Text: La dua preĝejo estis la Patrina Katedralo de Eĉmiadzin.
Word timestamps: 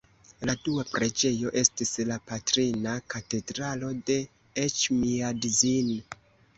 La 0.49 0.53
dua 0.61 0.85
preĝejo 0.93 1.51
estis 1.61 1.93
la 2.13 2.19
Patrina 2.33 2.97
Katedralo 3.15 3.93
de 4.11 4.19
Eĉmiadzin. 4.67 5.99